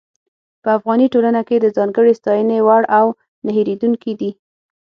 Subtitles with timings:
[0.63, 3.05] په افغاني ټولنه کې د ځانګړې ستاينې وړ او
[3.45, 4.31] نۀ هېرېدونکي دي.